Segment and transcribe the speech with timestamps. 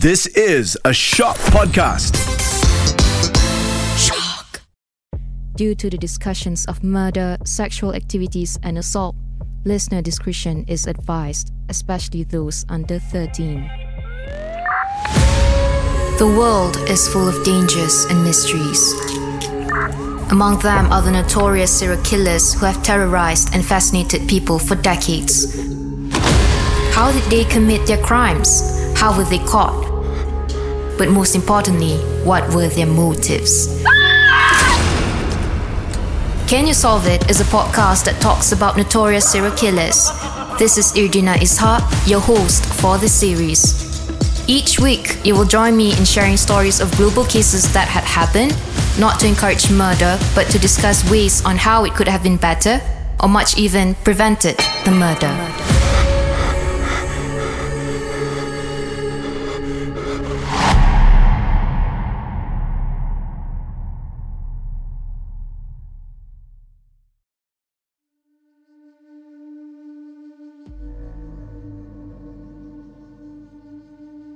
[0.00, 2.16] This is a Shock Podcast.
[3.96, 4.62] Shock.
[5.54, 9.14] Due to the discussions of murder, sexual activities, and assault,
[9.64, 13.70] listener discretion is advised, especially those under 13.
[16.18, 18.92] The world is full of dangers and mysteries.
[20.32, 25.54] Among them are the notorious serial killers who have terrorized and fascinated people for decades.
[26.92, 28.74] How did they commit their crimes?
[28.96, 29.83] How were they caught?
[30.96, 33.82] But most importantly, what were their motives?
[36.46, 40.08] Can You Solve It is a podcast that talks about notorious serial killers.
[40.56, 43.82] This is Irdina Ishaq, your host for this series.
[44.46, 48.56] Each week, you will join me in sharing stories of global cases that had happened,
[48.96, 52.80] not to encourage murder, but to discuss ways on how it could have been better,
[53.20, 55.63] or much even prevented the murder.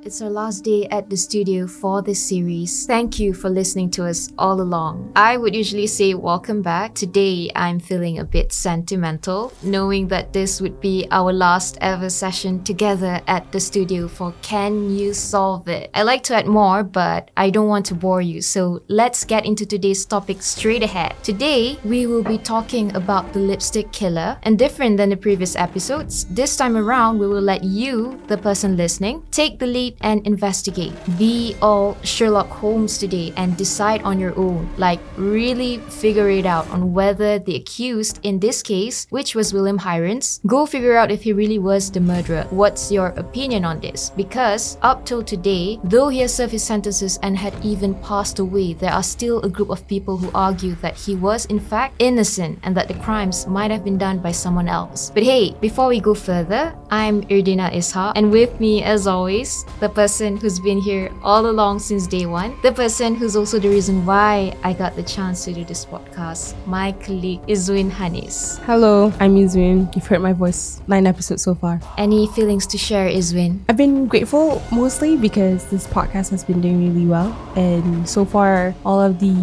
[0.08, 2.86] It's our last day at the studio for this series.
[2.86, 5.12] Thank you for listening to us all along.
[5.14, 6.94] I would usually say welcome back.
[6.94, 12.64] Today, I'm feeling a bit sentimental, knowing that this would be our last ever session
[12.64, 15.90] together at the studio for Can You Solve It?
[15.92, 19.44] I like to add more, but I don't want to bore you, so let's get
[19.44, 21.22] into today's topic straight ahead.
[21.22, 26.24] Today, we will be talking about the lipstick killer, and different than the previous episodes,
[26.30, 30.92] this time around, we will let you, the person listening, take the lead and investigate.
[31.18, 34.68] Be all Sherlock Holmes today and decide on your own.
[34.76, 39.78] Like, really figure it out on whether the accused, in this case, which was William
[39.78, 42.46] Heirens, go figure out if he really was the murderer.
[42.50, 44.10] What's your opinion on this?
[44.10, 48.74] Because up till today, though he has served his sentences and had even passed away,
[48.74, 52.58] there are still a group of people who argue that he was in fact innocent
[52.62, 55.10] and that the crimes might have been done by someone else.
[55.10, 59.87] But hey, before we go further, I'm Irdina Ishaq, and with me, as always, the
[59.88, 64.04] person who's been here all along since day one, the person who's also the reason
[64.04, 68.58] why I got the chance to do this podcast, my colleague Izuin Hanis.
[68.64, 69.94] Hello, I'm Izuin.
[69.94, 71.80] You've heard my voice nine episodes so far.
[71.96, 73.60] Any feelings to share, Izuin?
[73.68, 78.74] I've been grateful mostly because this podcast has been doing really well, and so far,
[78.84, 79.34] all of the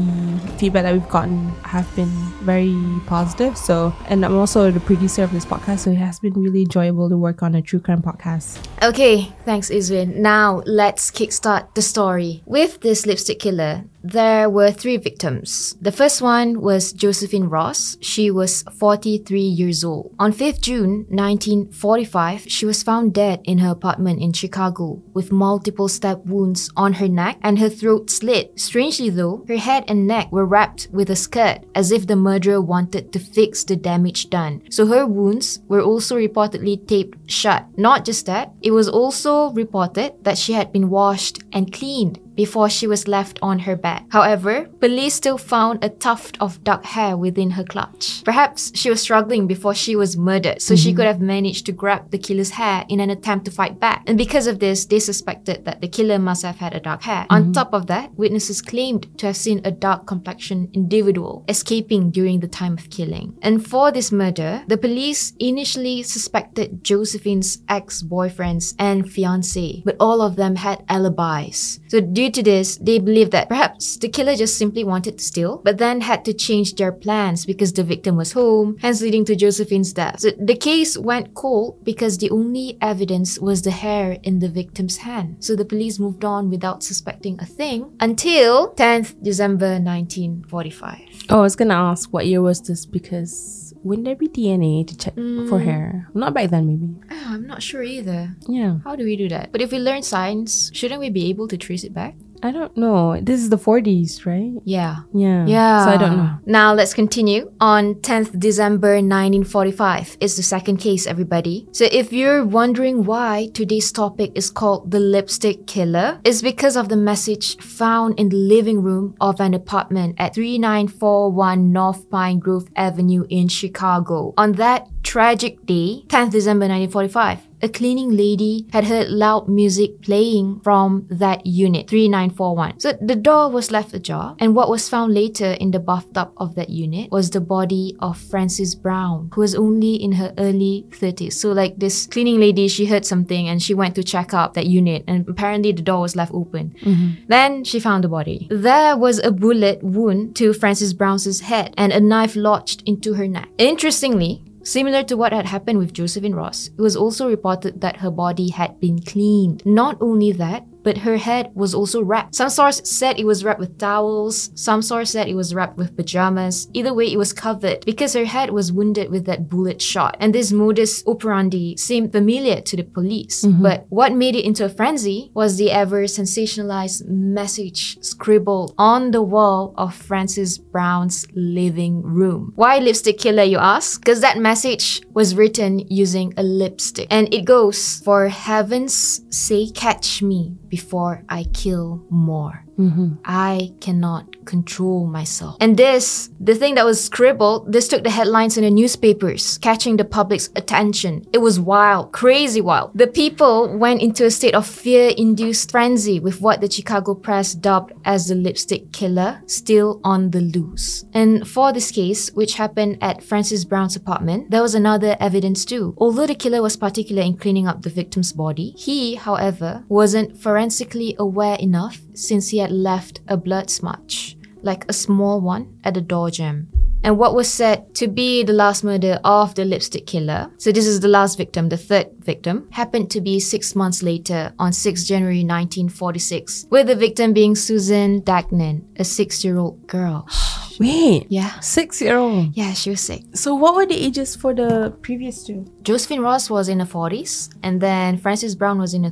[0.58, 2.12] feedback that we've gotten have been
[2.44, 2.76] very
[3.08, 3.58] positive.
[3.58, 7.10] So, and I'm also the producer of this podcast, so it has been really enjoyable
[7.10, 8.60] to work on a true crime podcast.
[8.84, 10.16] Okay, thanks, Izuin.
[10.16, 10.35] Now
[10.66, 12.44] let's kickstart the story.
[12.46, 15.76] With this lipstick killer, there were three victims.
[15.82, 17.98] The first one was Josephine Ross.
[18.02, 20.14] She was 43 years old.
[20.20, 25.88] On 5th June 1945, she was found dead in her apartment in Chicago with multiple
[25.88, 28.60] stab wounds on her neck and her throat slit.
[28.60, 32.62] Strangely though, her head and neck were wrapped with a skirt as if the murderer
[32.62, 34.62] wanted to fix the damage done.
[34.70, 37.66] So her wounds were also reportedly taped shut.
[37.76, 42.70] Not just that, it was also reported that she had been washed and cleaned before
[42.70, 44.04] she was left on her bed.
[44.10, 48.24] However, police still found a tuft of dark hair within her clutch.
[48.24, 50.84] Perhaps she was struggling before she was murdered, so mm-hmm.
[50.84, 54.04] she could have managed to grab the killer's hair in an attempt to fight back.
[54.08, 57.24] And because of this, they suspected that the killer must have had a dark hair.
[57.24, 57.36] Mm-hmm.
[57.36, 62.40] On top of that, witnesses claimed to have seen a dark complexioned individual escaping during
[62.40, 63.38] the time of killing.
[63.42, 70.36] And for this murder, the police initially suspected Josephine's ex-boyfriends and fiance, but all of
[70.36, 71.80] them had alibis.
[71.88, 75.24] So due Due to this, they believe that perhaps the killer just simply wanted to
[75.24, 79.24] steal, but then had to change their plans because the victim was home, hence leading
[79.26, 80.22] to Josephine's death.
[80.22, 84.98] So the case went cold because the only evidence was the hair in the victim's
[84.98, 85.38] hand.
[85.40, 91.26] So the police moved on without suspecting a thing until 10th December 1945.
[91.30, 94.98] Oh, I was gonna ask what year was this because wouldn't there be DNA to
[94.98, 95.48] check mm.
[95.48, 96.10] for hair?
[96.16, 96.96] Not back then, maybe.
[97.12, 98.36] Oh, I'm not sure either.
[98.48, 98.80] Yeah.
[98.84, 99.52] How do we do that?
[99.52, 102.16] But if we learn science, shouldn't we be able to trace it back?
[102.44, 103.20] I don't know.
[103.22, 104.54] This is the 40s, right?
[104.64, 104.98] Yeah.
[105.14, 105.46] Yeah.
[105.46, 105.86] Yeah.
[105.86, 106.38] So I don't know.
[106.46, 107.52] Now let's continue.
[107.60, 111.68] On 10th December 1945 is the second case, everybody.
[111.72, 116.90] So if you're wondering why today's topic is called the lipstick killer, it's because of
[116.90, 122.68] the message found in the living room of an apartment at 3941 North Pine Grove
[122.76, 124.34] Avenue in Chicago.
[124.38, 130.62] On that tragic day, 10th December 1945, a cleaning lady had heard loud music playing
[130.62, 132.80] from that unit 3941.
[132.80, 136.54] So the door was left ajar, and what was found later in the bathtub of
[136.56, 141.34] that unit was the body of Frances Brown, who was only in her early 30s.
[141.34, 144.68] So like this cleaning lady, she heard something and she went to check out that
[144.68, 146.76] unit, and apparently the door was left open.
[146.82, 147.26] Mm-hmm.
[147.28, 148.48] Then she found the body.
[148.52, 153.28] There was a bullet wound to Frances Brown's head and a knife lodged into her
[153.28, 153.50] neck.
[153.58, 158.10] Interestingly, Similar to what had happened with Josephine Ross, it was also reported that her
[158.10, 159.64] body had been cleaned.
[159.64, 162.36] Not only that, but her head was also wrapped.
[162.36, 165.98] Some sources said it was wrapped with towels, some sources said it was wrapped with
[165.98, 166.70] pajamas.
[166.74, 170.16] Either way, it was covered because her head was wounded with that bullet shot.
[170.20, 173.44] And this modus operandi seemed familiar to the police.
[173.44, 173.64] Mm-hmm.
[173.64, 179.24] But what made it into a frenzy was the ever sensationalized message scribbled on the
[179.24, 182.54] wall of Frances Brown's living room.
[182.56, 184.02] Why lipstick killer, you ask?
[184.02, 187.08] Because that message was written using a lipstick.
[187.10, 192.65] And it goes, For heaven's sake, catch me before I kill more.
[192.78, 193.14] Mm-hmm.
[193.24, 195.58] I cannot control myself.
[195.60, 199.98] And this, the thing that was scribbled, this took the headlines in the newspapers, catching
[199.98, 201.26] the public's attention.
[201.34, 202.92] It was wild, crazy wild.
[202.94, 207.54] The people went into a state of fear induced frenzy with what the Chicago press
[207.54, 211.06] dubbed as the lipstick killer, still on the loose.
[211.14, 215.96] And for this case, which happened at Frances Brown's apartment, there was another evidence too.
[215.98, 221.16] Although the killer was particular in cleaning up the victim's body, he, however, wasn't forensically
[221.18, 226.02] aware enough since he had left a blood smudge, like a small one, at the
[226.02, 226.68] door jamb.
[227.06, 230.88] And what was said to be the last murder of the lipstick killer, so this
[230.88, 235.04] is the last victim, the third victim, happened to be six months later on 6
[235.04, 240.28] January 1946, with the victim being Susan Dagnan, a six year old girl.
[240.80, 241.28] Wait.
[241.30, 241.60] Yeah.
[241.60, 242.58] Six year old.
[242.58, 243.22] Yeah, she was sick.
[243.36, 245.64] So what were the ages for the previous two?
[245.84, 249.12] Josephine Ross was in her 40s, and then Frances Brown was in her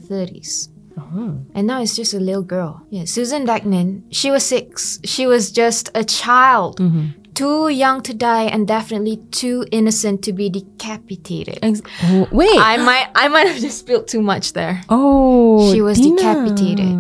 [0.98, 1.46] 30s.
[1.56, 2.82] And now it's just a little girl.
[2.90, 5.00] Yeah, Susan Dagnan, she was six.
[5.04, 6.80] She was just a child.
[6.80, 7.20] Mm-hmm.
[7.34, 11.58] Too young to die and definitely too innocent to be decapitated.
[11.64, 12.60] Ex- oh, wait.
[12.60, 14.84] I might I might have just spilled too much there.
[14.90, 15.74] oh.
[15.74, 16.16] She was Dina.
[16.16, 16.94] decapitated.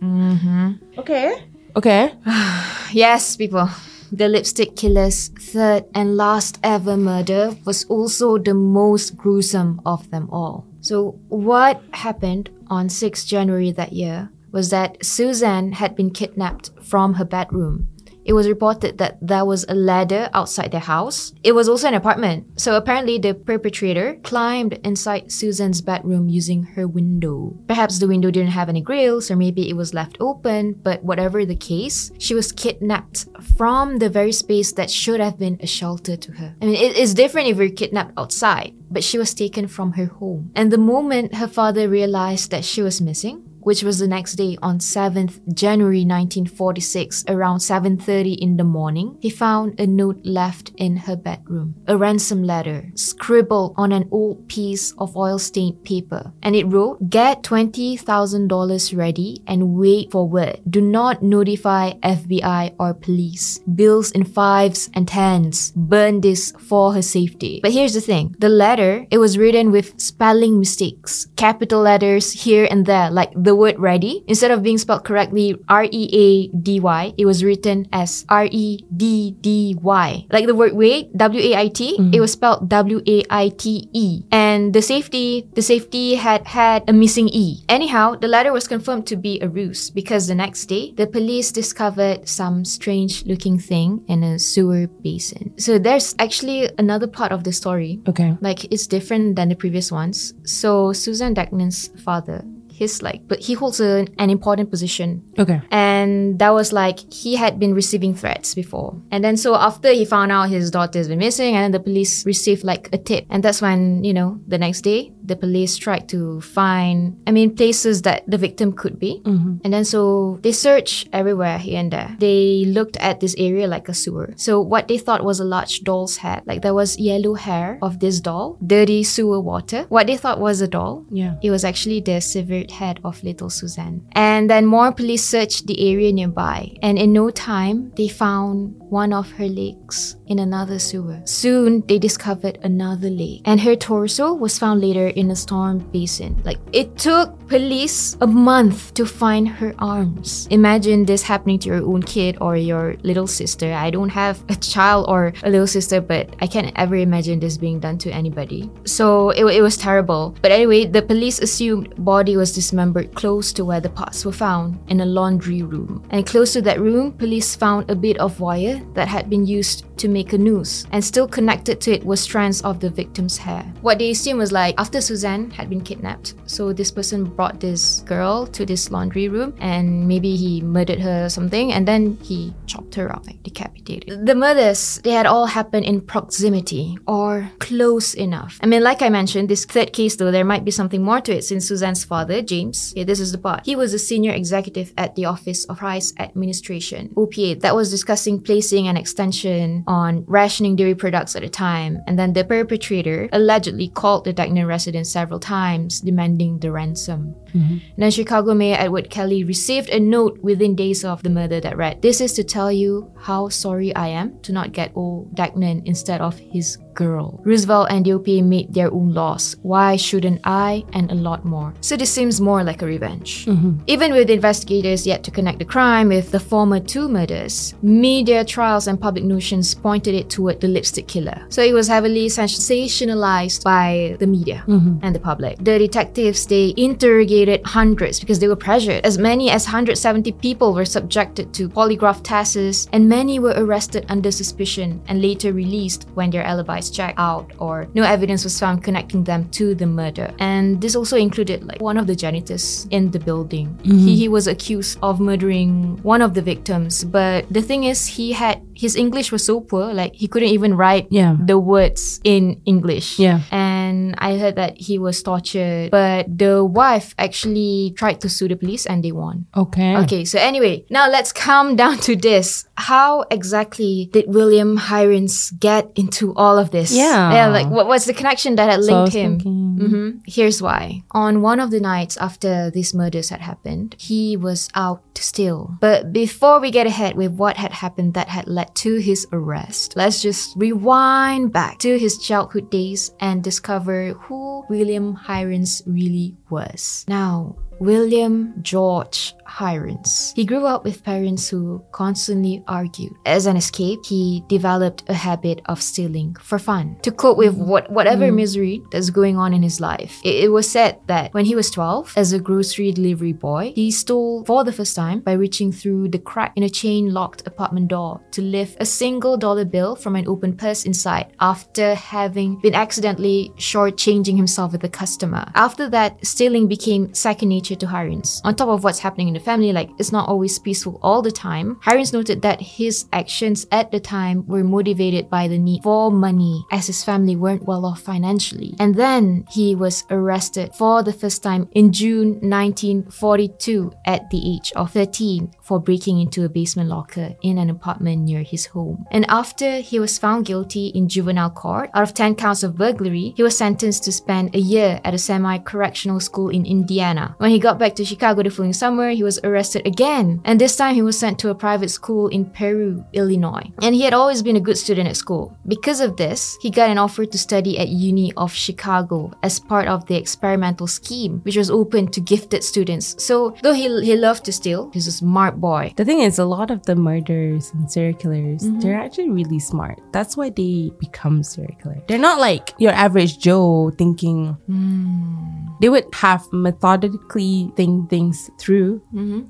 [0.00, 0.72] Mm-hmm.
[0.98, 1.44] Okay.
[1.76, 2.12] Okay.
[2.92, 3.68] Yes, people.
[4.12, 10.30] The lipstick killer's third and last ever murder was also the most gruesome of them
[10.30, 10.64] all.
[10.80, 17.14] So, what happened on 6 January that year was that Suzanne had been kidnapped from
[17.14, 17.88] her bedroom.
[18.26, 21.32] It was reported that there was a ladder outside their house.
[21.44, 22.60] It was also an apartment.
[22.60, 27.56] So apparently the perpetrator climbed inside Susan's bedroom using her window.
[27.68, 31.46] Perhaps the window didn't have any grills or maybe it was left open, but whatever
[31.46, 33.26] the case, she was kidnapped
[33.56, 36.56] from the very space that should have been a shelter to her.
[36.60, 40.06] I mean, it is different if you're kidnapped outside, but she was taken from her
[40.06, 40.50] home.
[40.56, 44.56] And the moment her father realized that she was missing, which was the next day
[44.62, 50.92] on 7th January 1946 around 7:30 in the morning, he found a note left in
[51.06, 56.70] her bedroom, a ransom letter scribbled on an old piece of oil-stained paper, and it
[56.70, 60.60] wrote, "Get $20,000 ready and wait for word.
[60.76, 63.58] Do not notify FBI or police.
[63.80, 65.72] Bills in fives and tens.
[65.74, 68.36] Burn this for her safety." But here's the thing.
[68.38, 73.55] The letter, it was written with spelling mistakes, capital letters here and there, like the
[73.56, 74.24] word ready.
[74.26, 78.48] Instead of being spelled correctly R E A D Y, it was written as R
[78.50, 80.26] E D D Y.
[80.30, 82.14] Like the word wait, W A I T, mm-hmm.
[82.14, 84.22] it was spelled W A I T E.
[84.30, 87.64] And the safety, the safety had had a missing E.
[87.68, 91.52] Anyhow, the letter was confirmed to be a ruse because the next day, the police
[91.52, 95.54] discovered some strange looking thing in a sewer basin.
[95.58, 98.36] So there's actually another part of the story Okay.
[98.40, 100.34] like it's different than the previous ones.
[100.44, 102.44] So Susan Dagnan's father,
[102.76, 105.22] he's like, but he holds a, an important position.
[105.38, 105.60] Okay.
[105.70, 109.00] And that was like he had been receiving threats before.
[109.10, 112.26] And then so after he found out his daughter's been missing, and then the police
[112.26, 113.26] received like a tip.
[113.30, 117.54] And that's when, you know, the next day the police tried to find I mean
[117.56, 119.22] places that the victim could be.
[119.24, 119.58] Mm-hmm.
[119.64, 122.16] And then so they searched everywhere here and there.
[122.18, 124.32] They looked at this area like a sewer.
[124.36, 126.42] So what they thought was a large doll's head.
[126.46, 129.84] Like there was yellow hair of this doll, dirty sewer water.
[129.88, 131.04] What they thought was a doll.
[131.10, 131.36] Yeah.
[131.42, 134.06] It was actually the severed head of little Suzanne.
[134.12, 136.76] And then more police searched the area nearby.
[136.82, 141.20] And in no time, they found one of her legs in another sewer.
[141.24, 146.40] Soon, they discovered another leg, and her torso was found later in a storm basin.
[146.44, 150.48] Like, it took police a month to find her arms.
[150.50, 153.72] Imagine this happening to your own kid or your little sister.
[153.72, 157.56] I don't have a child or a little sister, but I can't ever imagine this
[157.56, 158.70] being done to anybody.
[158.84, 160.34] So it, it was terrible.
[160.42, 164.78] But anyway, the police assumed body was dismembered close to where the parts were found
[164.88, 166.02] in a laundry room.
[166.10, 169.84] And close to that room, police found a bit of wire that had been used
[169.98, 173.62] to make a noose, and still connected to it were strands of the victim's hair.
[173.80, 178.00] What they assumed was like after Suzanne had been kidnapped, so this person brought this
[178.06, 182.54] girl to this laundry room, and maybe he murdered her or something, and then he
[182.66, 184.26] chopped her up, like decapitated.
[184.26, 188.58] The murders, they had all happened in proximity or close enough.
[188.62, 191.36] I mean, like I mentioned, this third case though, there might be something more to
[191.36, 193.64] it since Suzanne's father, James, yeah, this is the part.
[193.64, 198.40] He was a senior executive at the Office of Price Administration, OPA, that was discussing
[198.40, 203.88] placing an extension on rationing dairy products at the time, and then the perpetrator allegedly
[203.88, 207.34] called the Dagnan residence several times, demanding the ransom.
[207.54, 207.78] Mm-hmm.
[207.96, 212.02] Then Chicago Mayor Edward Kelly received a note within days of the murder that read,
[212.02, 216.20] This is to tell you how sorry I am to not get old Dagnan instead
[216.20, 217.40] of his girl.
[217.44, 219.56] Roosevelt and the OPA made their own laws.
[219.62, 220.84] Why shouldn't I?
[220.92, 221.72] And a lot more.
[221.80, 223.46] So this seems more like a revenge.
[223.46, 223.82] Mm-hmm.
[223.86, 228.88] Even with investigators yet to connect the crime with the former two murders, media trials
[228.88, 231.46] and public notions pointed it toward the lipstick killer.
[231.50, 234.98] So it was heavily sensationalized by the media mm-hmm.
[235.02, 235.58] and the public.
[235.58, 239.04] The detectives they interrogated hundreds because they were pressured.
[239.04, 242.46] As many as 170 people were subjected to polygraph tests,
[242.92, 247.88] and many were arrested under suspicion and later released when their alibis checked out or
[247.94, 250.32] no evidence was found connecting them to the murder.
[250.38, 253.68] And this also included like one of the janitors in the building.
[253.82, 253.98] Mm-hmm.
[253.98, 258.32] He, he was accused of murdering one of the victims, but the thing is he
[258.32, 261.36] had his English was so poor, like he couldn't even write Yeah.
[261.40, 263.18] the words in English.
[263.18, 263.40] Yeah.
[263.50, 268.56] And I heard that he was tortured, but the wife actually tried to sue the
[268.56, 269.46] police and they won.
[269.56, 269.96] Okay.
[270.04, 272.66] Okay, so anyway, now let's come down to this.
[272.76, 276.75] How exactly did William Heirens get into all of this?
[276.92, 277.32] Yeah.
[277.32, 279.30] Yeah, like what was the connection that had So linked him?
[279.38, 281.02] thinking- hmm Here's why.
[281.12, 285.76] On one of the nights after these murders had happened, he was out steal.
[285.80, 289.94] But before we get ahead with what had happened that had led to his arrest,
[289.96, 297.04] let's just rewind back to his childhood days and discover who William Heirens really was.
[297.08, 300.32] Now, William George Heirens.
[300.36, 303.14] He grew up with parents who constantly argued.
[303.24, 307.68] As an escape, he developed a habit of stealing for fun to cope with mm-hmm.
[307.68, 308.36] what, whatever mm-hmm.
[308.36, 310.20] misery that's going on in his life.
[310.24, 313.90] It, it was said that when he was 12, as a grocery delivery boy, he
[313.90, 317.88] stole for the first time by reaching through the crack in a chain locked apartment
[317.88, 322.74] door to lift a single dollar bill from an open purse inside after having been
[322.74, 325.50] accidentally shortchanging himself with a customer.
[325.54, 328.40] After that, stealing became second nature to Heirens.
[328.44, 331.30] On top of what's happening in the family, like it's not always peaceful all the
[331.30, 336.10] time, Heirens noted that his actions at the time were motivated by the need for
[336.10, 338.74] money as his family weren't well off financially.
[338.78, 344.72] And then he was arrested for the first time in June 1942 at the age
[344.76, 349.04] of 13 for breaking into a basement locker in an apartment near his home.
[349.10, 353.34] And after he was found guilty in juvenile court, out of 10 counts of burglary,
[353.36, 357.34] he was sentenced to spend a year at a semi correctional school in Indiana.
[357.38, 360.76] When he got back to Chicago the following summer, he was arrested again, and this
[360.76, 363.66] time he was sent to a private school in Peru, Illinois.
[363.82, 365.58] And he had always been a good student at school.
[365.66, 369.88] Because of this, he got an offer to study at Uni of Chicago as part
[369.88, 373.06] of the experimental scheme, which was open to gifted students.
[373.18, 375.92] So, though he, he loved to steal, he's a smart boy.
[375.96, 378.78] The thing is, a lot of the murderers and serial killers, mm-hmm.
[378.78, 379.98] they're actually really smart.
[380.12, 382.02] That's why they become serial killers.
[382.06, 384.56] They're not like your average Joe thinking.
[384.66, 385.66] Hmm.
[385.80, 389.02] They would have methodically think things through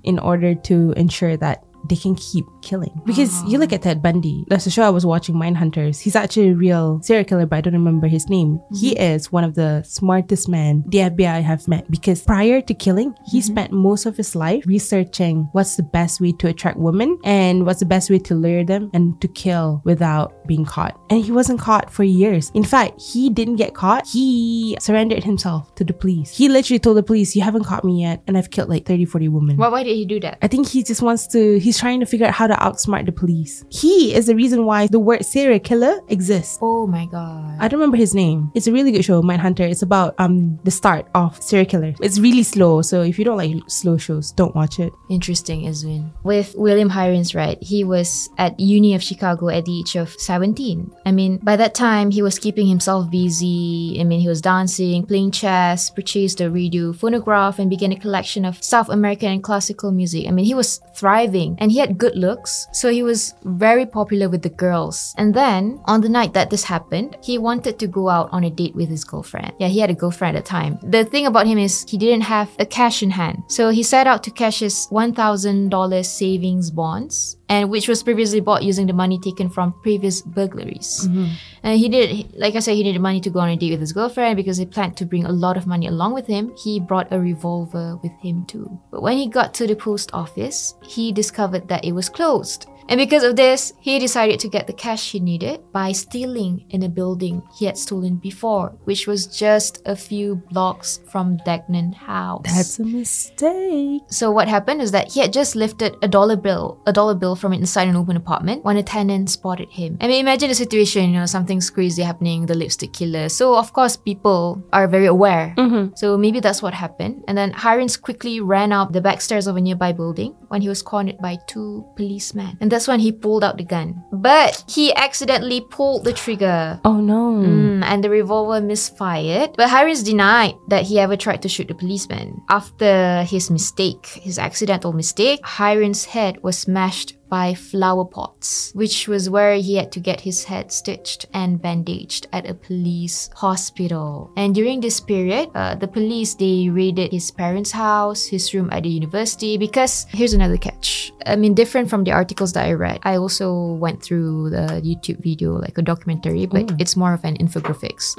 [0.03, 3.01] in order to ensure that they can keep killing.
[3.05, 4.45] Because you look at Ted Bundy.
[4.49, 6.01] That's the show I was watching, Mindhunters.
[6.01, 8.61] He's actually a real serial killer, but I don't remember his name.
[8.73, 9.03] He mm-hmm.
[9.03, 13.39] is one of the smartest men the FBI have met because prior to killing, he
[13.39, 13.53] mm-hmm.
[13.53, 17.81] spent most of his life researching what's the best way to attract women and what's
[17.81, 20.99] the best way to lure them and to kill without being caught.
[21.11, 22.51] And he wasn't caught for years.
[22.55, 24.07] In fact, he didn't get caught.
[24.07, 26.37] He surrendered himself to the police.
[26.37, 29.05] He literally told the police, You haven't caught me yet, and I've killed like 30,
[29.05, 29.57] 40 women.
[29.57, 30.39] Why, why did he do that?
[30.43, 31.59] I think he just wants to.
[31.59, 33.65] He's he's trying to figure out how to outsmart the police.
[33.71, 36.59] He is the reason why the word serial killer exists.
[36.63, 37.57] Oh my god.
[37.61, 38.51] I don't remember his name.
[38.55, 39.69] It's a really good show, Mindhunter.
[39.69, 41.95] It's about um the start of serial killer.
[42.01, 44.93] It's really slow, so if you don't like slow shows, don't watch it.
[45.11, 46.11] Interesting, Izuin.
[46.23, 47.59] With William Heirens, right?
[47.61, 50.91] He was at Uni of Chicago at the age of 17.
[51.05, 53.99] I mean, by that time, he was keeping himself busy.
[54.01, 58.45] I mean, he was dancing, playing chess, purchased a radio phonograph, and began a collection
[58.45, 60.27] of South American and classical music.
[60.27, 64.29] I mean, he was thriving and he had good looks, so he was very popular
[64.29, 65.13] with the girls.
[65.19, 68.51] And then, on the night that this happened, he wanted to go out on a
[68.51, 69.53] date with his girlfriend.
[69.59, 70.79] Yeah, he had a girlfriend at the time.
[70.85, 73.43] The thing about him is he didn't have a cash in hand.
[73.49, 78.63] So he set out to cash his $1,000 savings bonds and which was previously bought
[78.63, 81.07] using the money taken from previous burglaries.
[81.07, 81.27] Mm-hmm.
[81.63, 83.81] And he did, like I said, he needed money to go on a date with
[83.81, 86.53] his girlfriend because he planned to bring a lot of money along with him.
[86.57, 88.79] He brought a revolver with him too.
[88.91, 92.67] But when he got to the post office, he discovered that it was closed.
[92.89, 96.83] And because of this, he decided to get the cash he needed by stealing in
[96.83, 102.43] a building he had stolen before, which was just a few blocks from Degnan House.
[102.45, 104.03] That's a mistake.
[104.09, 107.37] So what happened is that he had just lifted a dollar bill, a dollar bill
[107.37, 109.99] from inside an open apartment when a tenant spotted him.
[110.01, 113.29] I mean, imagine the situation, you know, something's crazy happening, the lipstick killer.
[113.29, 115.55] So of course, people are very aware.
[115.59, 115.95] Mm-hmm.
[115.97, 117.25] So maybe that's what happened.
[117.29, 120.69] And then Heirens quickly ran up the back stairs of a nearby building when he
[120.69, 122.57] was cornered by two policemen.
[122.61, 124.05] And that's when he pulled out the gun.
[124.13, 126.79] But he accidentally pulled the trigger.
[126.85, 127.41] Oh no.
[127.41, 129.57] Mm, and the revolver misfired.
[129.57, 132.43] But Heirens denied that he ever tried to shoot the policeman.
[132.51, 139.29] After his mistake, his accidental mistake, Heirens' head was smashed by flower pots, which was
[139.31, 144.31] where he had to get his head stitched and bandaged at a police hospital.
[144.37, 148.85] And during this period, uh, the police they raided his parents' house, his room at
[148.85, 149.59] the university.
[149.59, 151.13] Because here's another catch.
[151.25, 155.23] I mean, different from the articles that I read, I also went through the YouTube
[155.23, 158.15] video, like a documentary, but it's more of an infographics.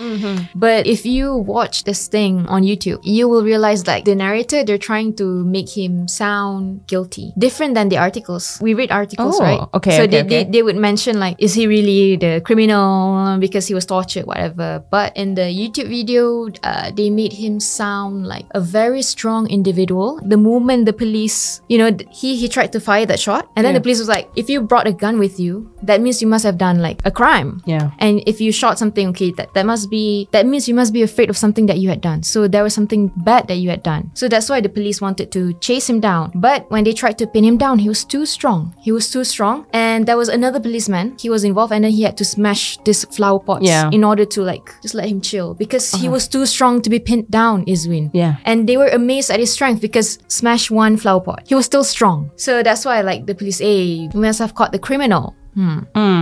[0.56, 4.78] But if you watch this thing on YouTube, you will realize like the narrator, they're
[4.78, 7.34] trying to make him sound guilty.
[7.38, 8.60] Different than the articles.
[8.62, 9.62] We read articles, Oh, right?
[9.78, 10.44] okay, So okay, they, okay.
[10.44, 14.84] They, they would mention like, is he really the criminal because he was tortured, whatever.
[14.90, 20.20] But in the YouTube video, uh, they made him sound like a very strong individual.
[20.26, 23.74] The moment the police, you know, he he tried to fire that shot, and then
[23.74, 23.80] Yeah.
[23.80, 26.44] the police was like, if you brought a gun with you, that means you must
[26.46, 27.62] have done like a crime.
[27.66, 27.92] Yeah.
[28.00, 31.02] And if you shot something, okay, that, that must be that means you must be
[31.04, 32.24] afraid of something that you had done.
[32.24, 34.12] So there was something bad that you had done.
[34.14, 36.32] So that's why the police wanted to chase him down.
[36.36, 38.74] But when they tried to pin him down, he was too strong.
[38.82, 39.66] He was too strong.
[39.74, 41.16] And there was another policeman.
[41.20, 43.90] He was involved and then he had to smash this flower pots Yeah.
[43.92, 45.54] in order to like just let him chill.
[45.56, 48.10] Because he was too strong to be pinned down, Izuin.
[48.14, 48.36] Yeah.
[48.46, 51.44] And they were amazed at his strength because smash one flower pot.
[51.48, 52.32] He was still strong.
[52.36, 55.36] So that's why like the police, hey, we must have caught the criminal.
[55.58, 55.80] Hmm.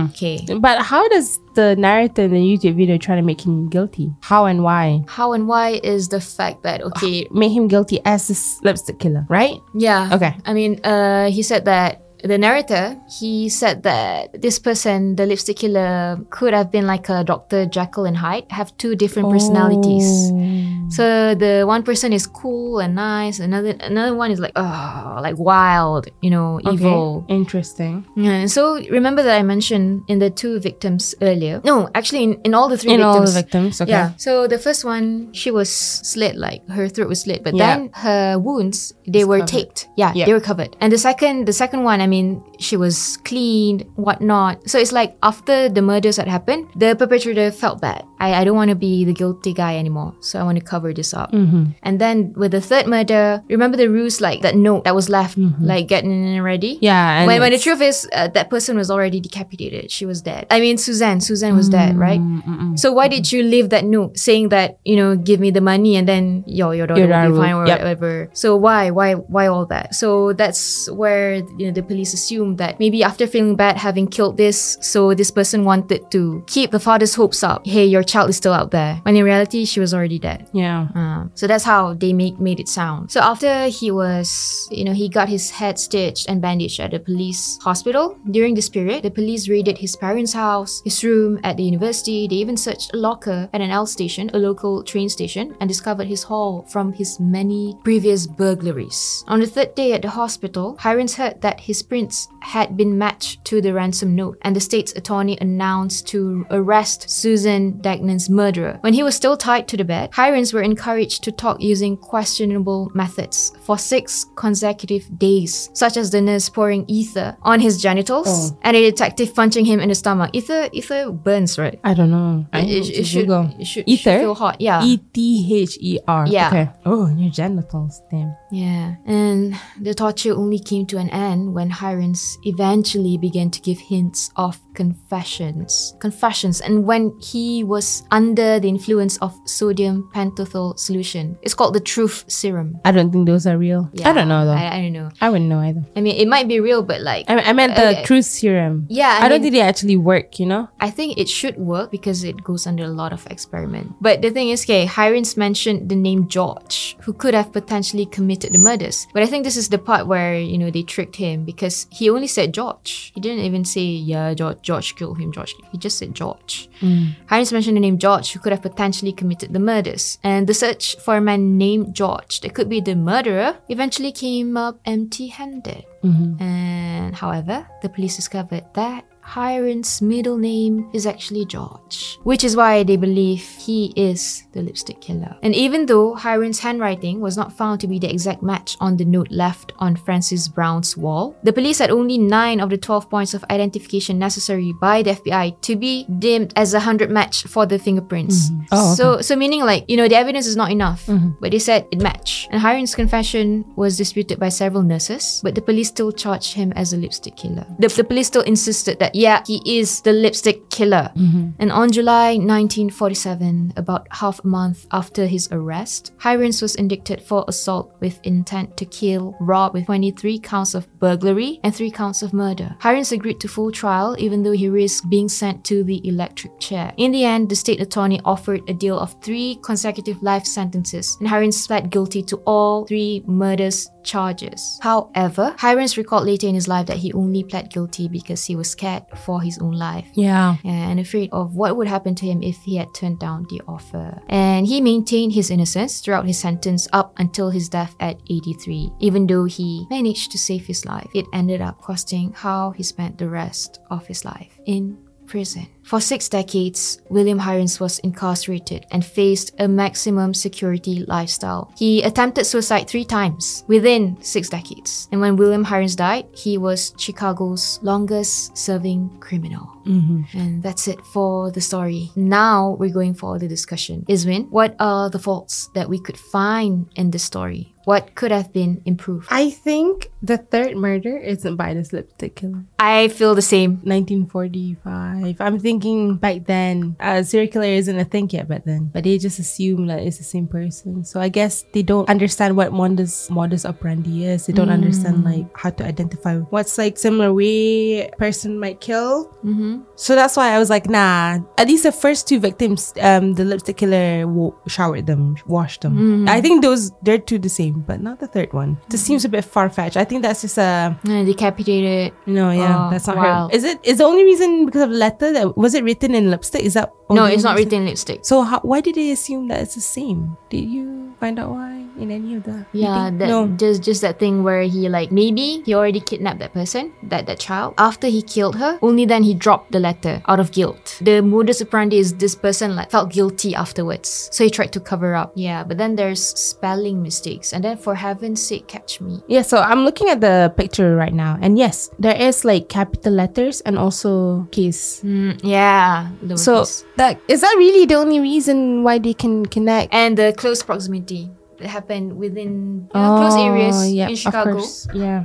[0.08, 0.40] Okay.
[0.60, 4.10] But how does the narrator in the YouTube video try to make him guilty?
[4.22, 5.04] How and why?
[5.08, 9.26] How and why is the fact that okay, Make him guilty as this lipstick killer,
[9.28, 9.60] right?
[9.74, 10.08] yeah.
[10.12, 10.34] Okay.
[10.46, 15.56] I mean, uh, he said that the narrator he said that this person, the lipstick
[15.58, 17.66] killer, could have been like a Dr.
[17.66, 20.30] Jekyll and Hyde, have two different personalities.
[20.32, 20.88] Oh.
[20.90, 25.36] So the one person is cool and nice, another another one is like oh, like
[25.38, 27.24] wild, you know, evil.
[27.26, 27.34] Okay.
[27.34, 28.06] Interesting.
[28.16, 31.60] Yeah, so remember that I mentioned in the two victims earlier.
[31.64, 33.14] No, actually, in, in all the three In victims.
[33.16, 33.90] all the victims, okay.
[33.90, 34.12] Yeah.
[34.16, 37.66] So the first one, she was slit, like her throat was slit, but Yeah.
[37.76, 39.48] then her wounds they were covered.
[39.48, 39.88] taped.
[39.96, 40.26] Yeah, Yeah.
[40.26, 40.76] they were covered.
[40.80, 42.15] And the second, the second one, I mean,
[42.58, 44.68] she was cleaned, whatnot.
[44.68, 48.04] So it's like after the murders had happened, the perpetrator felt bad.
[48.18, 50.92] I, I don't want to be the guilty guy anymore, so I want to cover
[50.92, 51.32] this up.
[51.32, 51.76] Mm-hmm.
[51.82, 55.36] And then with the third murder, remember the ruse, like that note that was left,
[55.36, 55.64] mm-hmm.
[55.64, 56.78] like getting ready.
[56.80, 57.20] Yeah.
[57.20, 59.90] And When, when the truth is, uh, that person was already decapitated.
[59.90, 60.46] She was dead.
[60.50, 61.20] I mean, Suzanne.
[61.20, 62.78] Suzanne was dead, mm-hmm, right?
[62.78, 65.96] So why did you leave that note saying that you know, give me the money
[65.96, 67.80] and then yo, your daughter Your will be fine or yep.
[67.80, 68.30] whatever?
[68.32, 69.94] So why, why, why all that?
[69.94, 74.36] So that's where you know the police assumed that maybe after feeling bad having killed
[74.36, 77.66] this, so this person wanted to keep the father's hopes up.
[77.66, 79.00] Hey, your child is still out there.
[79.02, 80.48] When in reality, she was already dead.
[80.52, 80.88] yeah.
[80.94, 83.10] Um, so that's how they make made it sound.
[83.10, 87.00] So after he was, you know, he got his head stitched and bandaged at the
[87.00, 88.18] police hospital.
[88.30, 92.26] During this period, the police raided his parents' house, his room at the university.
[92.28, 96.06] They even searched a locker at an L station, a local train station, and discovered
[96.06, 99.24] his haul from his many previous burglaries.
[99.28, 103.44] On the third day at the hospital, Heirens heard that his fingerprints had been matched
[103.44, 108.78] to the ransom note, and the state's attorney announced to arrest Susan Dagnan's murderer.
[108.82, 112.90] When he was still tied to the bed, Heirens were encouraged to talk using questionable
[112.94, 118.58] methods for six consecutive days, such as the nurse pouring ether on his genitals Oh.
[118.62, 120.30] and a detective punching him in the stomach.
[120.32, 121.78] Ether, ether burns, right?
[121.82, 122.46] I don't know.
[122.52, 123.50] I It, it, it should, Google.
[123.58, 124.10] it should, Ether?
[124.12, 124.60] should feel hot.
[124.60, 124.84] Yeah.
[124.84, 126.26] E T H E R.
[126.28, 126.48] Yeah.
[126.48, 126.68] Okay.
[126.84, 128.00] Oh, your genitals.
[128.10, 128.34] Damn.
[128.52, 133.78] Yeah, and the torture only came to an end when Heirens eventually began to give
[133.78, 135.94] hints of confessions.
[135.98, 141.38] Confessions, and when he was under the influence of sodium pentothal solution.
[141.42, 142.78] It's called the truth serum.
[142.84, 143.90] I don't think those are real.
[144.04, 144.52] I don't know though.
[144.52, 145.10] I, I, don't know.
[145.20, 145.82] I wouldn't know either.
[145.96, 148.04] I mean, it might be real, but like, I, I meant the Okay.
[148.04, 148.86] truth serum.
[148.90, 150.38] Yeah, I, I don't think they actually work.
[150.38, 150.68] You know.
[150.80, 153.94] I think it should work because it goes under a lot of experiment.
[154.00, 158.52] But the thing is, okay, Heirens mentioned the name George, who could have potentially committed
[158.52, 159.06] the murders.
[159.14, 162.10] But I think this is the part where, you know, they tricked him because he
[162.10, 163.12] only said George.
[163.14, 165.54] He didn't even say, yeah, George, George killed him, George.
[165.70, 166.68] He just said George.
[166.80, 167.14] Hmm.
[167.30, 170.18] Heirens mentioned the name George, who could have potentially committed the murders.
[170.24, 174.56] And the search for a man named George that could be the murderer eventually came
[174.56, 175.84] up empty handed.
[176.02, 176.42] Mm-hmm.
[176.42, 182.82] And however, the police discovered that Heirens' middle name is actually George, which is why
[182.82, 185.36] they believe he is the lipstick killer.
[185.42, 189.04] And even though Heirens' handwriting was not found to be the exact match on the
[189.04, 193.34] note left on Frances Brown's wall, the police had only 9 of the 12 points
[193.34, 197.78] of identification necessary by the FBI to be deemed as a 100 match for the
[197.78, 198.50] fingerprints.
[198.50, 198.62] Mm-hmm.
[198.72, 198.96] Oh, okay.
[198.96, 201.30] So so meaning like, you know, the evidence is not enough, mm-hmm.
[201.40, 202.48] but they said it matched.
[202.50, 206.92] And Heirens' confession was disputed by several nurses, but the police still charged him as
[206.92, 207.66] a lipstick killer.
[207.78, 211.10] The, the police still insisted that, yeah, he is the lipstick killer.
[211.16, 211.50] Mm-hmm.
[211.58, 217.44] And on July 1947, about half a month after his arrest, Heirens was indicted for
[217.48, 222.34] assault with intent to kill, rob with 23 counts of burglary and 3 counts of
[222.34, 222.76] murder.
[222.84, 226.92] Heirens agreed to full trial even though he risked being sent to the electric chair.
[226.98, 231.28] In the end, the state attorney offered a deal of three consecutive life sentences, and
[231.28, 234.78] Heirens pled guilty to all three murders charges.
[234.80, 238.70] However, Heirens recalled later in his life that he only pled guilty because he was
[238.70, 240.56] scared for his own life Yeah.
[240.64, 244.22] and afraid of what would happen to him if he had turned down the offer.
[244.28, 248.92] And he maintained his innocence throughout his sentence up until his death at 83.
[249.00, 253.18] Even though he managed to save his life, it ended up costing how he spent
[253.18, 255.68] the rest of his life in prison.
[255.86, 261.72] For six decades, William Heirens was incarcerated and faced a maximum security lifestyle.
[261.78, 265.08] He attempted suicide three times within six decades.
[265.12, 269.70] And when William Heirens died, he was Chicago's longest serving criminal.
[269.86, 270.36] Mm-hmm.
[270.36, 272.10] And that's it for the story.
[272.16, 274.04] Now we're going for the discussion.
[274.08, 277.72] Izuin, what are the faults that we could find in this story?
[277.84, 279.28] What could have been improved?
[279.30, 282.64] I think the third murder isn't by the lipstick killer.
[282.78, 283.80] I feel the same.
[283.84, 285.40] 1945.
[285.40, 289.18] I'm thinking back then, uh, serial killer isn't a thing yet back then, but they
[289.18, 291.04] just assume that it's the same person.
[291.04, 294.46] So I guess they don't understand what modus modus operandi is.
[294.46, 299.28] They don't understand like how to identify what's like similar way person might kill.
[299.44, 299.82] Mm-hmm.
[299.94, 301.38] So that's why I was like, nah.
[301.58, 306.28] At least the first two victims, um, the lipstick killer wo- showered them, washed them.
[306.28, 308.78] I think those they're two the same, but not the third one.
[308.88, 309.96] This seems a bit far fetched.
[309.96, 312.12] I think that's just a Uh, decapitated.
[312.26, 313.48] no, yeah, Oh, that's not wow.
[313.48, 313.54] her.
[313.56, 313.78] Is it?
[313.82, 316.62] Is the only reason because of the letter that was it written in lipstick?
[316.64, 317.66] Is that No, it's not reason?
[317.70, 318.20] written in lipstick.
[318.24, 320.36] So how, why did they assume that it's the same?
[320.50, 322.62] Did you find out why in any of the?
[322.72, 323.48] Yeah, that no.
[323.58, 327.38] just just that thing where he like maybe he already kidnapped that person, that that
[327.42, 327.74] child.
[327.78, 330.98] After he killed her, only then he dropped the letter out of guilt.
[331.02, 335.14] The modus operandi is this person like felt guilty afterwards, so he tried to cover
[335.18, 335.32] up.
[335.34, 339.18] Yeah, but then there's spelling mistakes, and then for heaven's sake, catch me.
[339.26, 343.12] Yeah, so I'm looking at the picture right now, and yes, there is like capital
[343.18, 345.00] letters and also case.
[345.02, 346.84] Mm, yeah, So lowercase.
[347.00, 349.88] that is that really the only reason why they can connect?
[349.96, 351.15] and the close proximity
[351.58, 354.60] that happened within you know, close areas Oh, yeah, in Chicago.
[354.92, 355.24] Yeah.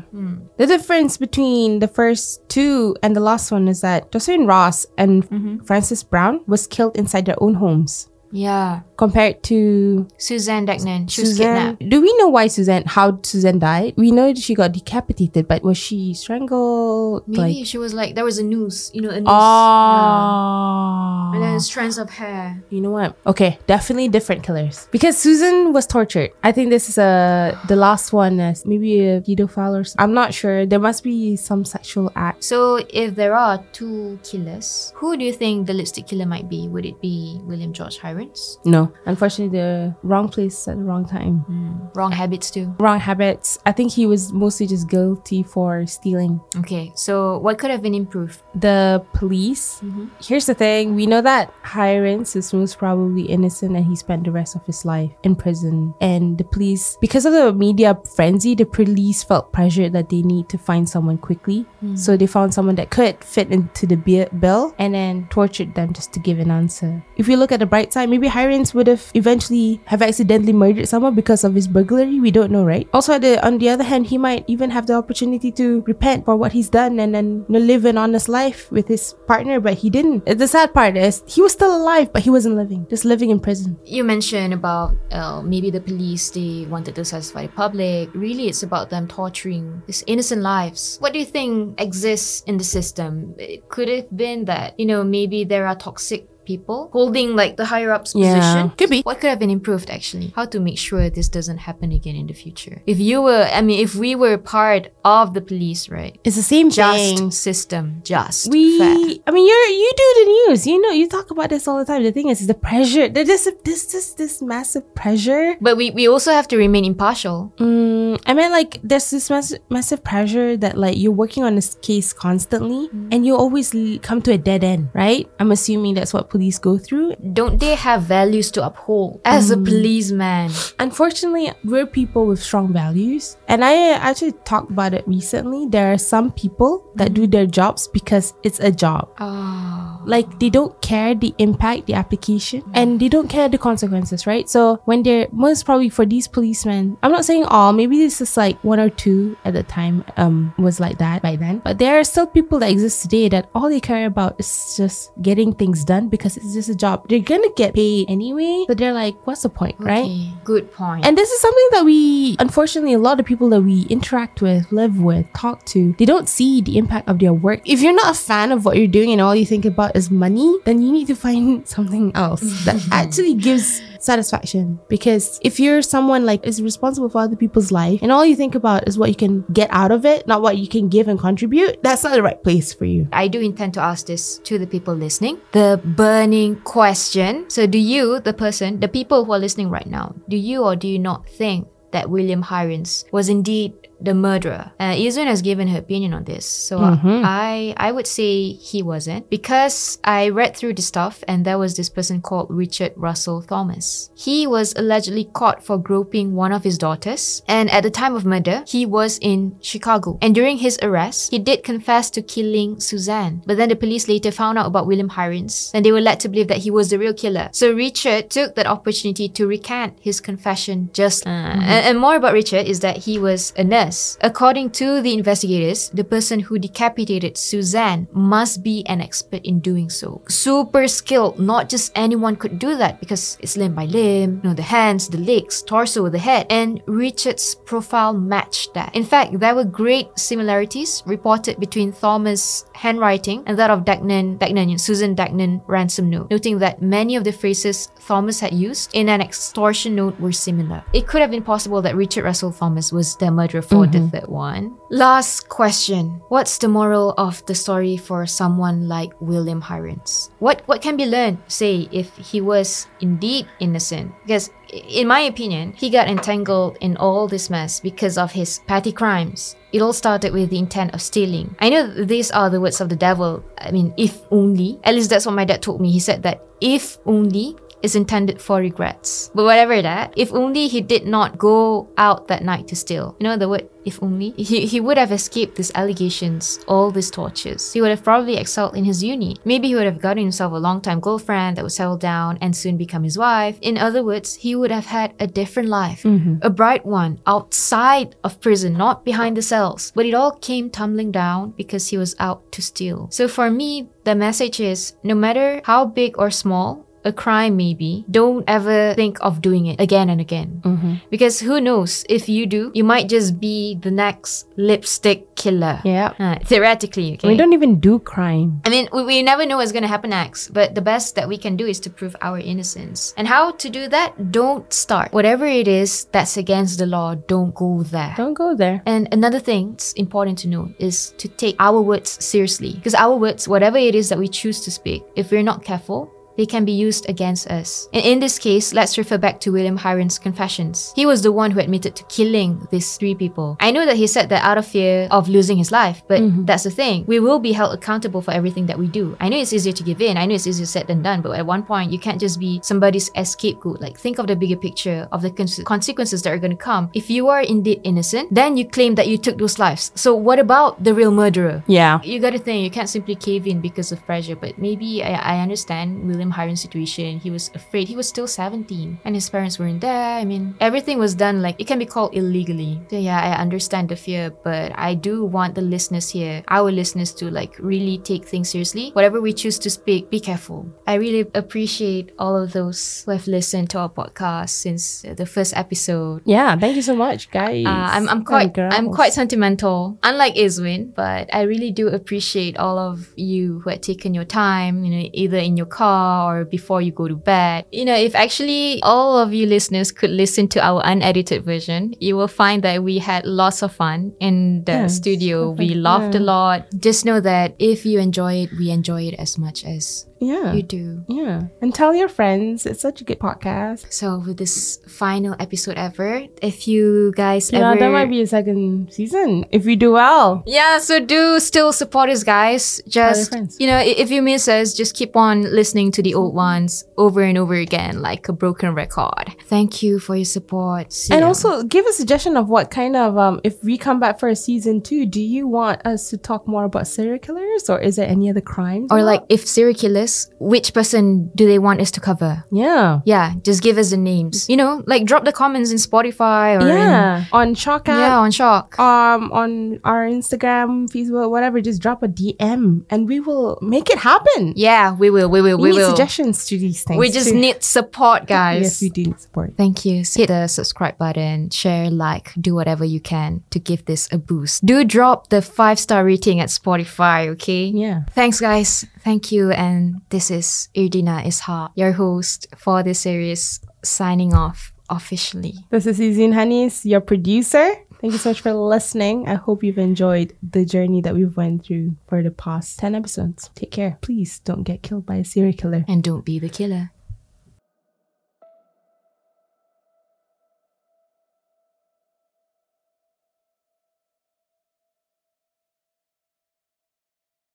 [0.58, 5.28] The difference between the first two and the last one is that Josephine Ross and
[5.28, 5.66] Mm-hmm.
[5.68, 8.08] Frances Brown was killed inside their own homes.
[8.32, 11.76] Yeah, Compared to Suzanne Dagnan, she was Suzanne.
[11.76, 11.90] kidnapped.
[11.90, 13.96] Do we know why Suzanne, how Suzanne died?
[13.98, 17.28] We know she got decapitated, but was she strangled?
[17.28, 19.26] Maybe like, she was like there was a noose, you know, a noose.
[19.26, 21.32] Ah.
[21.32, 21.32] yeah.
[21.32, 21.34] oh.
[21.34, 22.62] And then strands of hair.
[22.70, 23.18] You know what?
[23.26, 24.88] Okay, definitely different killers.
[24.92, 26.30] Because Susan was tortured.
[26.44, 29.98] I think this is a the last one as maybe a pedophile or something.
[29.98, 30.68] I'm not sure.
[30.68, 32.44] There must be some sexual act.
[32.44, 36.68] So if there are two killers, who do you think the lipstick killer might be?
[36.68, 38.60] Would it be William George Heirens parents?
[38.66, 41.46] No, unfortunately, the wrong place at the wrong time.
[41.50, 41.96] Mm.
[41.96, 42.74] Wrong habits too.
[42.80, 43.60] Wrong habits.
[43.66, 46.42] I think he was mostly just guilty for stealing.
[46.58, 48.42] Okay, so what could have been improved?
[48.56, 49.80] The police.
[49.82, 50.06] Mm-hmm.
[50.22, 54.32] Here's the thing: we know that Heirens is most probably innocent, and he spent the
[54.32, 55.94] rest of his life in prison.
[56.02, 60.50] And the police, because of the media frenzy, the police felt pressured that they need
[60.50, 61.66] to find someone quickly.
[61.84, 61.98] Mm.
[61.98, 63.96] So they found someone that could fit into the
[64.40, 67.04] bill, and then tortured them just to give an answer.
[67.18, 70.88] If you look at the bright side, maybe Heirens would have eventually have accidentally murdered
[70.88, 72.20] someone because of his burglary.
[72.20, 72.88] We don't know, right?
[72.94, 76.36] Also, the, on the other hand, he might even have the opportunity to repent for
[76.36, 79.76] what he's done and then you know, live an honest life with his partner, but
[79.76, 80.26] he didn't.
[80.26, 83.40] The sad part is he was still alive, but he wasn't living, just living in
[83.40, 83.80] prison.
[83.86, 88.14] You mentioned about uh, maybe the police, they wanted to satisfy the public.
[88.14, 90.98] Really, it's about them torturing these innocent lives.
[91.00, 93.36] What do you think exists in the system?
[93.38, 97.66] It could have been that, you know, maybe there are toxic people holding like the
[97.74, 98.72] higher ups position.
[98.78, 99.02] could be.
[99.10, 100.28] What could have been improved actually?
[100.36, 102.76] How to make sure this doesn't happen again in the future?
[102.94, 106.14] If you were, I mean, if we were part of the police, right?
[106.26, 107.32] It's the same Just thing.
[107.32, 108.96] system, just we fair.
[109.28, 111.86] i mean you're you do the news you know you talk about this all the
[111.86, 115.92] time the thing is the pressure there's this this this this massive pressure But we,
[115.92, 117.38] we also have to remain impartial.
[117.58, 121.76] mm, i mean like there's this massive, massive pressure that like you're working on this
[121.82, 126.24] case constantly and you always come to a dead end right i'm assuming that's what
[126.30, 130.50] police go through Don't they have values to uphold as a policeman?
[130.80, 133.38] unfortunately we're people with strong values.
[133.48, 135.68] And i actually talked about it recently.
[135.68, 139.10] There are some people that do their jobs because it's a job.
[139.20, 140.02] Oh.
[140.06, 144.50] like they don't care the impact the application and they don't care the consequences right?
[144.50, 148.36] So when they're most probably for these policemen i'm not saying all maybe this is
[148.38, 151.60] like one or two at the time um was like that by then.
[151.64, 155.12] But there are still people that exist today that all they care about is just
[155.22, 158.94] getting things done because it's just a job they're gonna get paid anyway but they're
[158.94, 161.06] like what's the point right Okay, Good point.
[161.06, 164.72] and this is something that we, unfortunately, a lot of people that we interact with,
[164.72, 167.62] live with, talk to, they don't see the impact of their work.
[167.66, 170.10] If you're not a fan of what you're doing and all you think about is
[170.10, 174.80] money, then you need to find something else that actually gives satisfaction.
[174.90, 178.56] Because if you're someone like is responsible for other people's life and all you think
[178.56, 181.20] about is what you can get out of it, not what you can give and
[181.20, 183.08] contribute, that's not the right place for you.
[183.12, 185.40] I do intend to ask this to the people listening.
[185.52, 187.50] The burning question.
[187.50, 190.76] So, do you, the person, the people who are listening right now, do you or
[190.76, 194.72] do you not think that William Heirens was indeed the murderer?
[194.80, 196.46] Uh, Izuin has given her opinion on this.
[196.46, 201.46] So, uh, I, I would say he wasn't because I read through the stuff and
[201.46, 204.10] there was this person called Richard Russell Thomas.
[204.16, 208.26] He was allegedly caught for groping one of his daughters, and at the time of
[208.26, 210.18] murder, he was in Chicago.
[210.22, 213.42] And during his arrest, he did confess to killing Suzanne.
[213.46, 216.30] But then the police later found out about William Heirens, and they were led to
[216.30, 217.50] believe that he was the real killer.
[217.52, 221.26] So Richard took that opportunity to recant his confession just.
[221.26, 223.91] Uh, and, and more about Richard is that he was a nurse.
[224.22, 229.90] According to the investigators, the person who decapitated Suzanne must be an expert in doing
[229.90, 230.22] so.
[230.28, 234.54] Super skilled, not just anyone could do that because it's limb by limb, you know,
[234.54, 236.46] the hands, the legs, torso, the head.
[236.50, 238.96] And Richard's profile matched that.
[238.96, 244.80] In fact, there were great similarities reported between Thomas' handwriting and that of Dagnan, Dagnan,
[244.80, 249.22] Susan Dagnan ransom note, noting that many of the phrases Thomas had used in an
[249.22, 250.84] extortion note were similar.
[250.94, 254.10] It could have been possible that Richard Russell Thomas was the murderer for Mm-hmm.
[254.12, 254.78] the third one.
[254.90, 256.22] Last question.
[256.30, 260.30] What's the moral of the story for someone like William Heirens?
[260.40, 264.14] What what can be learned, say, if he was indeed innocent?
[264.24, 268.92] Because in my opinion, he got entangled in all this mess because of his petty
[268.92, 269.56] crimes.
[269.72, 271.56] It all started with the intent of stealing.
[271.60, 273.44] I know these are the words of the devil.
[273.58, 274.80] I mean, if only.
[274.84, 275.92] At least that's what my dad told me.
[275.92, 279.32] He said that if only is intended for regrets.
[279.34, 283.16] But whatever that, if only he did not go out that night to steal.
[283.20, 284.32] You know the word if only?
[284.32, 287.74] He, he would have escaped these allegations, all these tortures.
[287.74, 289.38] He would have probably excelled in his uni.
[289.46, 292.78] Maybe he would have gotten himself a long-time girlfriend that would settle down and soon
[292.78, 293.58] become his wife.
[293.62, 296.04] In other words, he would have had a different life.
[296.04, 296.36] Mm-hmm.
[296.42, 299.92] A bright one, outside of prison, not behind the cells.
[299.96, 303.10] But it all came tumbling down because he was out to steal.
[303.12, 308.06] So for me, the message is no matter how big or small, a crime maybe,
[308.10, 310.62] don't ever think of doing it again and again.
[311.10, 315.82] Because who knows, if you do, you might just be the next lipstick killer.
[315.84, 316.14] Yeah.
[316.20, 317.28] Uh, theoretically, okay.
[317.28, 318.62] We don't even do crime.
[318.66, 321.28] I mean, we, we never know what's going to happen next, but the best that
[321.28, 323.14] we can do is to prove our innocence.
[323.18, 324.32] And how to do that?
[324.32, 325.12] Don't start.
[325.14, 328.14] Whatever it is that's against the law, don't go there.
[328.18, 328.82] Don't go there.
[328.86, 332.74] And another thing that's important to note is to take our words seriously.
[332.74, 336.12] Because our words, whatever it is that we choose to speak, if we're not careful,
[336.42, 337.88] they can be used against us.
[337.94, 340.92] And in this case, let's refer back to William Heirens' confessions.
[340.96, 343.58] He was the one who admitted to killing these three people.
[343.60, 346.46] I know that he said that out of fear of losing his life, but mm-hmm.
[346.46, 347.06] that's the thing.
[347.06, 349.16] We will be held accountable for everything that we do.
[349.20, 350.18] I know it's easier to give in.
[350.18, 352.60] I know it's easier said than done, but at one point, you can't just be
[352.64, 353.80] somebody's scapegoat.
[353.80, 356.90] Like, think of the bigger picture of the cons- consequences that are going to come.
[356.96, 359.92] If you are indeed innocent, then you claim that you took those lives.
[359.94, 361.64] So, what about the real murderer?
[361.68, 362.02] Yeah.
[362.02, 364.36] You got to think, you can't simply cave in because of pressure.
[364.36, 367.20] But maybe I, I understand William Heirens' situation.
[367.20, 367.88] He was afraid.
[367.88, 370.18] He was still 17 and his parents weren't there.
[370.18, 372.82] I mean, everything was done like it can be called illegally.
[372.90, 377.14] So, yeah, I understand the fear, but I do want the listeners here, our listeners,
[377.16, 378.92] to like really take things seriously.
[378.92, 380.68] Whatever we choose to speak, be careful.
[380.88, 385.56] I really appreciate all of those who have listened to our podcast since the first
[385.56, 386.22] episode.
[386.26, 386.56] Yeah.
[386.58, 387.66] Thank you so much, guys.
[387.66, 392.78] Uh, I'm, I'm quite I'm quite sentimental, unlike Izuin, but I really do appreciate all
[392.78, 396.82] of you who had taken your time, you know, either in your car or before
[396.82, 397.66] you go to bed.
[397.72, 402.16] You know, if actually all of you listeners could listen to our unedited version, you
[402.16, 405.52] will find that we had lots of fun in the Yes, studio.
[405.52, 406.68] We laughed a lot.
[406.80, 410.54] Just know that if you enjoy it, we enjoy it as much as Yeah.
[410.54, 411.04] you do.
[411.10, 411.48] Yeah.
[411.62, 412.66] And tell your friends.
[412.66, 413.92] It's such a good podcast.
[413.92, 418.28] So with this final episode ever, if you guys Yeah, ever there might be a
[418.28, 420.44] second season if we do well.
[420.46, 422.82] Yeah, so do still support us, guys.
[422.88, 423.58] Just friends.
[423.60, 427.22] you know, if you miss us, just keep on listening to the old ones over
[427.22, 429.36] and over again, like a broken record.
[429.48, 430.94] Thank you for your support.
[430.94, 434.20] See And also give a suggestion of what kind of um if we come back
[434.20, 437.80] for a season two, do you want us to talk more about serial killers or
[437.80, 438.92] is there any other crimes?
[438.92, 442.44] or like if serial killers, which person do they want us to cover?
[442.52, 443.02] Yeah.
[443.06, 444.48] Yeah, just give us the names.
[444.50, 447.26] You know, like drop the comments in Spotify or in- Yeah.
[447.32, 448.78] On Shock app, yeah, on Shock.
[448.80, 454.00] um on our Instagram, Facebook, whatever, just drop a DM and we will make it
[454.00, 454.54] happen.
[454.56, 455.30] Yeah, we will.
[455.30, 455.58] We will.
[455.58, 455.90] We, We, need will.
[455.90, 457.00] suggestions to these things.
[457.00, 457.36] We just too.
[457.46, 458.62] need support, guys.
[458.64, 459.54] Yes, we do need support.
[459.58, 460.04] Thank you.
[460.04, 464.18] So Hit the subscribe button, share, like, do whatever you can to give this a
[464.18, 464.66] boost.
[464.66, 467.66] Do drop the five star rating at Spotify, okay?
[467.66, 468.04] Yeah.
[468.14, 468.86] Thanks, guys.
[469.04, 469.52] Thank you.
[469.52, 475.56] And this is Irdina Ishaq, your host for this series, signing off officially.
[475.70, 477.76] This is Izuin Hanis, your producer.
[478.00, 479.28] Thank you so much for listening.
[479.28, 483.50] I hope you've enjoyed the journey that we've went through for the past 10 episodes.
[483.54, 483.98] Take care.
[484.02, 485.86] Please don't get killed by a serial killer.
[485.88, 486.92] And don't be the killer.